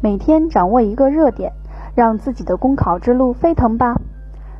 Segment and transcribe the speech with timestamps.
[0.00, 1.52] 每天掌握一个热点，
[1.96, 4.00] 让自己的公考之路飞腾吧。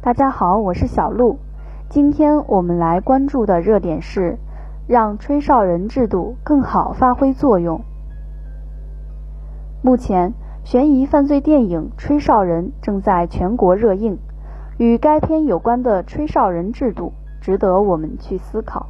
[0.00, 1.40] 大家好，我是小鹿。
[1.88, 4.38] 今天我们来关注的热点是
[4.86, 7.80] 让吹哨人制度更好发挥作用。
[9.82, 14.16] 目前，悬疑犯罪电影《吹哨人》正在全国热映，
[14.78, 18.86] 与该片有关的吹哨人制度值得我们去思考。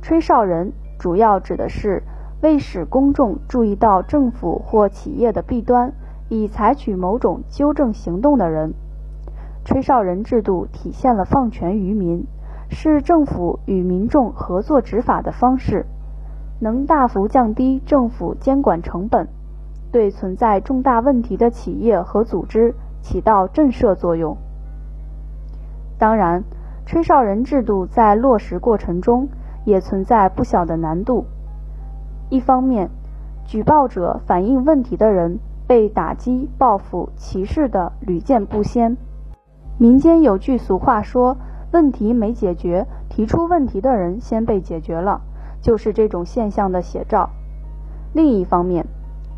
[0.00, 2.04] 吹哨人主要指的是
[2.42, 5.92] 为使公众注意到政府或企业的弊端，
[6.28, 8.74] 以采取某种纠正行动的人。
[9.64, 12.24] 吹哨人制度体现了放权于民，
[12.68, 15.86] 是政府与民众合作执法的方式，
[16.60, 19.26] 能大幅降低政府监管成本。
[19.90, 24.36] 对存在重大问题的企业和组织起到震慑作用。
[25.96, 26.44] 当然，
[26.84, 29.28] 吹哨人制度在落实过程中
[29.64, 31.24] 也存在不小的难度。
[32.28, 32.90] 一方面，
[33.44, 38.96] 举报者反映问题的人被打击、报复、歧视的屡见不鲜。
[39.78, 41.36] 民间有句俗话说
[41.72, 45.20] ：“问题没解决，提出问题的人先被解决了”，
[45.62, 47.30] 就是这种现象的写照。
[48.12, 48.86] 另一方面，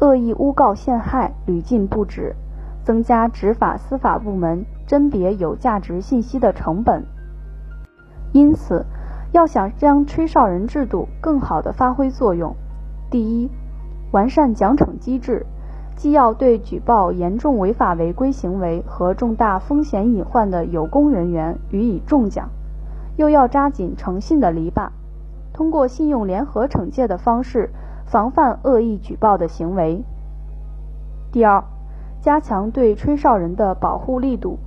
[0.00, 2.34] 恶意诬告陷害屡禁不止，
[2.82, 7.04] 增加执法司法部门甄别有价值信息的成本。
[8.32, 8.84] 因此，
[9.32, 12.56] 要想将吹哨人制度更好地发挥作用，
[13.12, 13.50] 第一，
[14.10, 15.44] 完善奖惩机制，
[15.94, 22.48] 既要对举报严重违法违规行为和重大风险隐患的有功人员予以重奖，
[23.16, 24.88] 又要扎紧诚信的篱笆，
[25.52, 27.68] 通过信用联合惩戒的方式。
[28.04, 30.02] 防范恶意举报的行为。
[31.30, 31.64] 第二，
[32.20, 34.58] 加强对吹哨人的保护力度，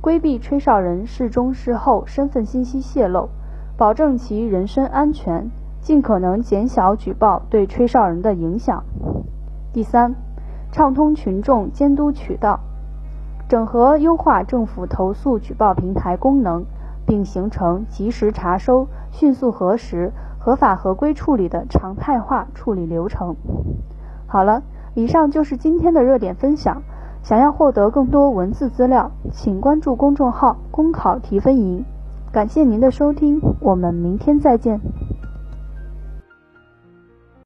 [0.00, 3.28] 规避吹哨人事中事后身份信息泄露，
[3.76, 5.50] 保证其人身安全，
[5.84, 8.82] 尽可能减小举报对吹哨人的影响。
[9.70, 10.14] 第三，
[10.72, 12.58] 畅通群众监督渠道，
[13.50, 16.64] 整合优化政府投诉举报平台功能，
[17.06, 20.10] 并形成及时查收、迅速核实。
[20.38, 23.34] 合法合规处理的常态化处理流程。
[24.26, 24.62] 好了，
[24.94, 26.82] 以上就是今天的热点分享。
[27.22, 31.84] 想要获得更多文字资料，请关注公众号“公考提分营”。
[32.30, 34.78] 感谢您的收听，我们明天再见。